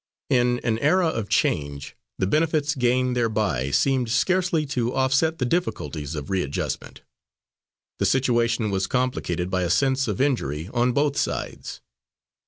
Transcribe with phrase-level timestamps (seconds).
[0.31, 6.15] In an era of change, the benefits gained thereby seemed scarcely to offset the difficulties
[6.15, 7.03] of readjustment.
[7.99, 11.81] The situation was complicated by a sense of injury on both sides.